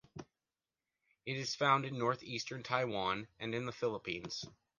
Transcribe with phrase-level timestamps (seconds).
[1.27, 4.43] It is found in north-eastern Taiwan, and in the Philippines.